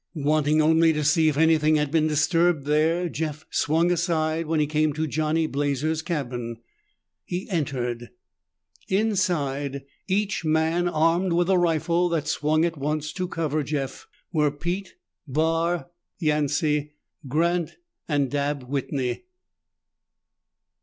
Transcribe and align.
Wanting 0.15 0.63
only 0.63 0.93
to 0.93 1.03
see 1.03 1.27
if 1.29 1.37
anything 1.37 1.75
had 1.75 1.91
been 1.91 2.07
disturbed 2.07 2.65
there, 2.65 3.07
Jeff 3.07 3.45
swung 3.51 3.91
aside 3.91 4.47
when 4.47 4.59
he 4.59 4.65
came 4.65 4.93
to 4.93 5.05
Johnny 5.05 5.45
Blazer's 5.45 6.01
cabin. 6.01 6.57
He 7.23 7.47
entered. 7.51 8.09
Inside, 8.87 9.83
each 10.07 10.43
man 10.43 10.87
armed 10.89 11.33
with 11.33 11.51
a 11.51 11.57
rifle 11.59 12.09
that 12.09 12.27
swung 12.27 12.65
at 12.65 12.77
once 12.77 13.13
to 13.13 13.27
cover 13.27 13.61
Jeff, 13.61 14.07
were 14.33 14.49
Pete, 14.49 14.95
Barr, 15.27 15.91
Yancey, 16.17 16.95
Grant 17.27 17.77
and 18.07 18.31
Dabb 18.31 18.63
Whitney. 18.63 19.25